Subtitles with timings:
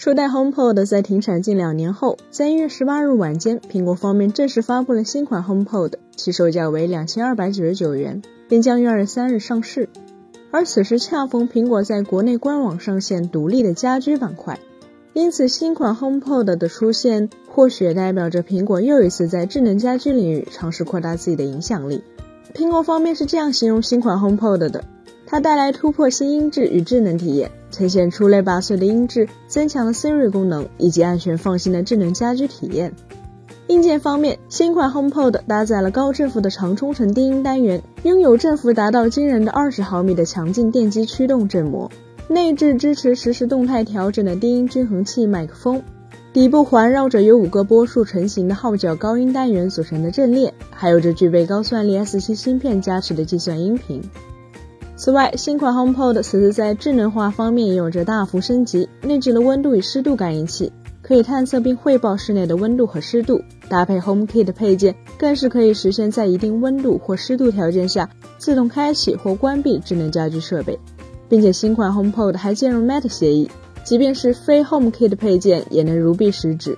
[0.00, 9.90] 初代 HomePod 在停产近两年后，在一月十八日晚间，苹果方面正式发布了新款 HomePod，其售价为两千二百九十九元，并将于二月三日上市。
[10.50, 14.58] 而此时恰逢苹果在国内官网上线独立的家居板块，
[15.12, 22.02] 因此新款 HomePod 的出现，或许也代表着苹果又一次在智能家居领域尝试扩大自己的影响力。
[22.54, 24.82] 苹果方面是这样形容新款 HomePod 的。
[25.26, 32.92] 它带来突破新音质与智能体验，呈现出类拔萃的音质，增强了 Siri 功能以及安全放心的智能家居体验。
[33.68, 41.88] 硬件方面，新款 HomePod 搭载了高振幅的长冲程低音单元，拥有振幅达到惊人的二十毫米的强劲电机驱动振膜，
[42.26, 45.82] 内置支持实时动态调整的低音均衡器麦克风，
[46.32, 54.02] 底部环绕着由五个波束成型的号角高音单元组成的阵列，还有着具备高算力 S7 芯片加持的计算音频。
[55.02, 63.40] 此外，新款 HomePod 此次在智能化方面也有着大幅升级，内置了温度与湿度感应器，可以探测并汇报室内的温度和湿度。
[63.70, 70.78] 搭配 HomeKit 配件，更是可以实现在一定温度或湿度条件下自动开启或关闭智能家居设备。
[71.30, 73.50] 并且新款 HomePod 还兼容 Matter 协议，
[73.82, 76.76] 即便是非 HomeKit 配件也能如臂使指。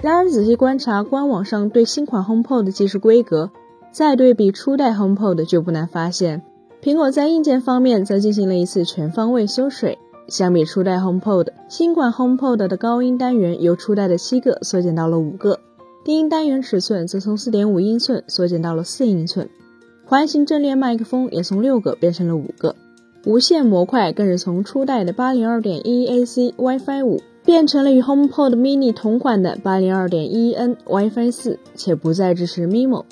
[0.00, 3.50] 然而，仔细观察官网上对新款 HomePod 的技术规格，
[3.92, 6.44] 再对比初代 HomePod，就不难发现。
[6.80, 9.98] 苹果在硬件方面则进行了一次全方位缩水。
[10.28, 15.58] 相比初代 HomePod，新款 HomePod 的高音单元由初代的七个缩减到了五个，
[16.04, 19.48] 低音单元尺寸则从四点五英寸缩减到了四英寸，
[20.04, 22.76] 环形阵列麦克风也从六个变成了五个，
[23.24, 33.04] 无线模块更是从初代的八零二点一 AC WiFi 五变成了与 HomePod Mini 同款的八零二点一 N WiFi 四，且不再支持 MIMO。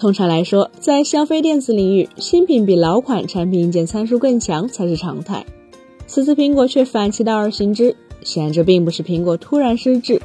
[0.00, 5.44] 通常来说，在消费电子领域，新品比老款产品硬件参数更强才是常态。
[6.06, 10.18] 此次苹果却反其道而行之，显然这并不是苹果突然失智，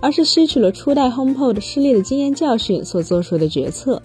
[0.00, 4.02] 而是吸取了初代 HomePod 失利的经验教训所做出的决策。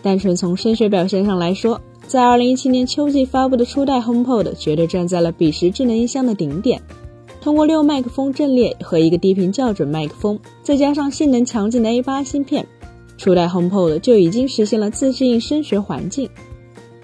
[0.00, 6.80] 单纯从声学表现上来说，在2017年秋季发布的初代 HomePod 绝对站在了彼时智能音箱的顶点。
[7.42, 12.66] 通过六麦克风阵列和一个低频校准麦克风，再加上性能强劲的 A8 芯片。
[13.22, 16.28] 初代 HomePod 就已经实现了自适应声学环境。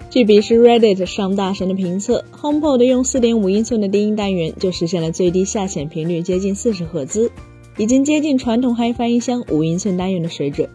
[0.09, 7.31] 据比是 Reddit 上大神的评测，HomePod 用4.5英寸的低音单元就实现了最低下潜频率接近40赫兹，
[7.77, 10.67] 已经接近传统 HiFi 音箱5英寸单元的水准。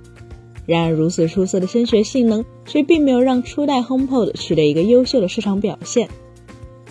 [0.65, 6.09] 然而，如此出色的声学性能却并没有让初代 HomePod 取得一个优秀的市场表现。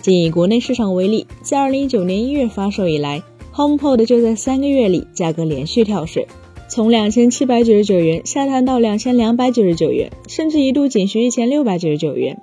[0.00, 3.20] 仅以国内市场为例，在2019年1月发售以来
[3.52, 6.28] ，HomePod 就在三个月里价格连续跳水。
[6.74, 12.42] 从两千七百九十九元下探到两千两百九十九元，甚至一度仅需一千六百九十九元。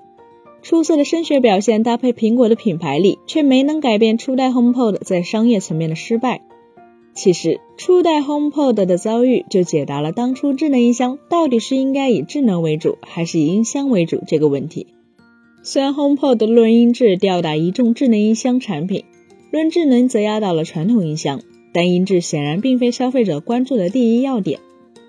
[0.61, 6.43] 出色的声学表现搭配苹果的品牌力，却没能改变初代 HomePod 在商业层面的失败。
[7.13, 14.87] 其实，初代 HomePod 的遭遇就解答了当初智能音箱到底是应该以智能为主，还是以音箱为主这个问题。
[15.61, 19.03] 虽然 HomePod 论音质吊打一众智能音箱产品，
[19.51, 21.41] 论智能则压倒了传统音箱。
[21.73, 24.59] 但音质显然并非消费者关注的第一要点，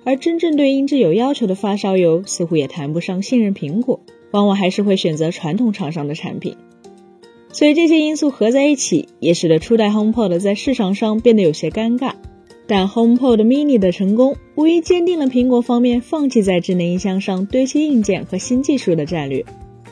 [0.04, 4.00] 而真正对音质有要求的发烧友似乎也谈不上信任苹果，
[4.30, 6.56] 往往还是会选择传统厂商的产品。
[7.52, 12.12] 所以这些因素合在一起，也使得初代 HomePod 在市场上变得有些尴尬。
[12.66, 19.44] 但 HomePod Mini 的成功，无疑坚定了苹果方面放弃在智能音箱上堆砌硬件和新技术的战略。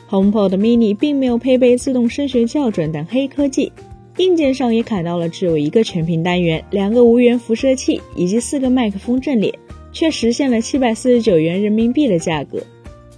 [0.09, 3.71] HomePod Mini 并没有配备自动声学校准等黑科技。
[4.17, 9.57] 硬件上也砍到了只有一个全屏单元、两个无源辐射器以及四个麦克风阵列，
[9.93, 12.61] 却实现了七百四十九元人民币的价格，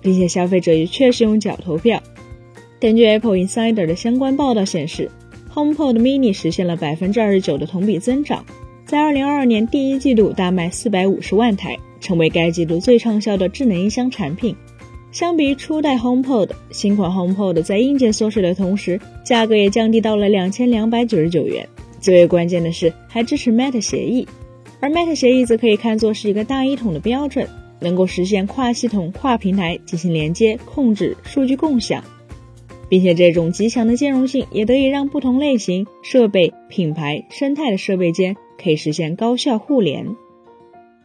[0.01, 2.01] 并且消费者也确实用脚投票。
[2.79, 5.09] 根据 Apple Insider 的相关报道显示
[5.53, 8.45] ，HomePod Mini 实现了百分之二十九的同比增长，
[8.85, 14.55] 在二零二二年第一季度大卖四百五十万台，成为该季度最畅销的智能音箱产品。
[15.13, 21.69] 相比于初代 HomePod，新款 HomePod 在硬件缩水的同时，价格也降低到了两千两百九十九元。
[21.99, 24.27] 最为关键的是，还支持 Matter 协议，
[24.79, 27.47] 而 Matter 协议则可以看作是一个大一统的标准，
[27.79, 32.03] 能够实现跨系统、跨平台进行连接、控制、数据共享，
[32.89, 40.07] 并且这种极强的兼容性也得以让不同类型设备、品牌、生态的设备间可以实现高效互联。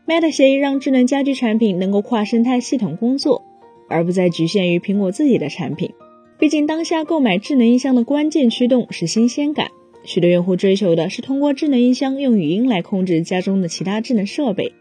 [0.06, 3.44] Matter 协议让智能家居产品能够跨生态系统工作。
[3.88, 5.90] 而不再局限于苹果自己的产品。
[6.38, 9.73] 毕竟当下购买智能音箱的关键驱动是新鲜感，
[10.05, 14.73] 许多用户追求的是通过智能音箱用语音来控制家中的其他智能设备。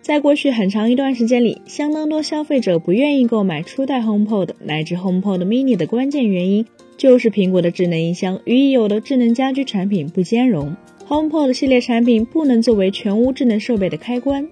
[0.00, 6.64] 在过去很长一段时间里，相当多消费者不愿意购买初代 HomePod 乃至 HomePod Mini 的关键原因，
[6.96, 10.74] 就是苹果的智能音箱与已有的智能家居产品不兼容。
[11.06, 14.48] HomePod 系列产品不能作为全屋智能设备的开关。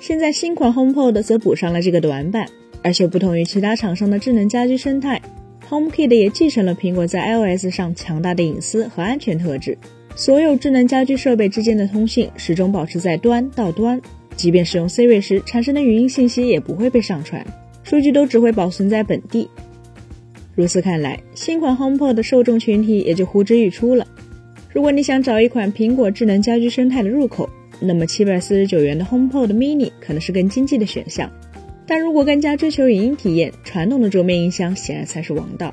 [0.00, 2.46] 现在新款 HomePod 则补上了这个短板，
[2.84, 5.18] 而且不同于其他厂商的智能家居生态
[5.70, 9.78] ，HomeKit 也继承了苹果在 iOS 上强大的隐私和安全特质。
[10.14, 13.98] 所有智能家居设备之间的通信始终保持在端到端，
[14.36, 17.44] 即便使用 Siri 时产生的语音信息也不会被上传，
[17.82, 19.48] 数据都只会保存在本地。
[20.54, 24.06] 如此看来，新款 HomePod 的受众群体也就呼之欲出了。
[24.72, 27.48] 如果你想找一款苹果智能家居生态的入口，
[27.80, 31.30] 那么七百四十九元的 HomePod Mini 可能是更经济的选项。
[31.86, 35.72] 但如果更加追求影音体验，传统的桌面音箱显然才是王道。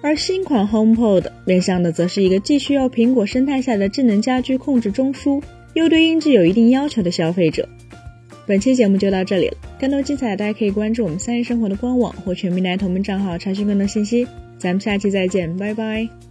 [0.00, 5.42] 而新款 HomePod 面向的则是一个既需要苹果生态下的智能家居控制中枢，
[5.74, 7.68] 又对音质有一定要求的消费者。
[8.46, 14.26] 本期节目就到这里了，更多精彩大家可以关注我们三一生活的官网或全民来同名账号查询更多信息。
[14.56, 16.27] 咱们下期再见，拜拜。